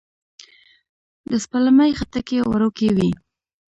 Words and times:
د 1.29 1.31
سپلمۍ 1.43 1.91
خټکی 1.99 2.37
وړوکی 2.43 2.89
وي 2.97 3.09